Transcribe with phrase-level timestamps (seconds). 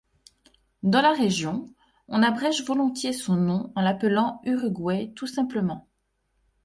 [0.81, 1.69] Dans la région,
[2.07, 5.87] on abrège volontiers son nom en l'appelant Uruguay tout simplement.